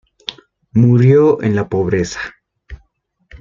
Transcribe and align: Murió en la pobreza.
Murió 0.73 1.43
en 1.43 1.55
la 1.55 1.69
pobreza. 1.69 2.19